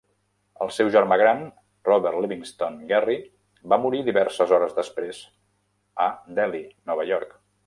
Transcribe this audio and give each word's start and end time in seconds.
El 0.65 0.69
seu 0.77 0.87
germà 0.93 1.17
gran, 1.21 1.43
Robert 1.89 2.17
Livingston 2.23 2.79
Gerry, 2.93 3.19
va 3.75 3.81
morir 3.85 4.03
diverses 4.09 4.57
hores 4.57 4.77
després 4.81 5.21
a 6.09 6.13
Delhi, 6.41 6.65
Nova 6.93 7.09
York. 7.13 7.43